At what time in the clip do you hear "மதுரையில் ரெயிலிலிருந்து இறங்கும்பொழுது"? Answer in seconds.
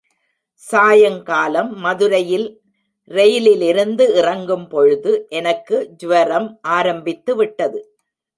1.77-5.13